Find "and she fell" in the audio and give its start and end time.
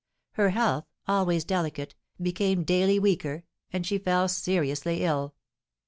3.71-4.27